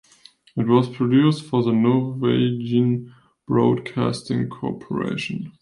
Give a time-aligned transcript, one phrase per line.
[0.55, 3.13] It was produced for the Norwegian
[3.47, 5.49] Broadcasting Corporation.